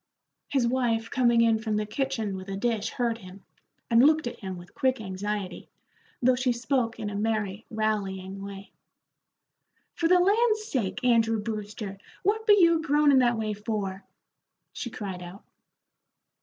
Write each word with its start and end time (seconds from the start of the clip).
His 0.47 0.65
wife 0.67 1.11
coming 1.11 1.41
in 1.41 1.59
from 1.59 1.75
the 1.75 1.85
kitchen 1.85 2.35
with 2.35 2.49
a 2.49 2.57
dish 2.57 2.89
heard 2.89 3.19
him, 3.19 3.45
and 3.87 4.03
looked 4.03 4.25
at 4.25 4.39
him 4.39 4.57
with 4.57 4.73
quick 4.73 4.99
anxiety, 4.99 5.69
though 6.23 6.33
she 6.33 6.51
spoke 6.53 6.99
in 6.99 7.11
a 7.11 7.15
merry, 7.15 7.67
rallying 7.69 8.41
way. 8.41 8.71
"For 9.93 10.07
the 10.07 10.17
land 10.17 10.57
sake, 10.57 11.03
Andrew 11.03 11.39
Brewster, 11.39 11.99
what 12.23 12.47
be 12.47 12.57
you 12.59 12.81
groanin' 12.81 13.19
that 13.19 13.37
way 13.37 13.53
for?" 13.53 14.03
she 14.73 14.89
cried 14.89 15.21
out. 15.21 15.43